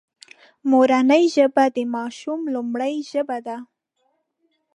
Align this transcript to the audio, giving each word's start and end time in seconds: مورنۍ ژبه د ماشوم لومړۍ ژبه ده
مورنۍ 0.71 1.23
ژبه 1.35 1.65
د 1.75 1.77
ماشوم 1.95 2.39
لومړۍ 2.55 2.95
ژبه 3.11 3.37
ده 3.47 3.57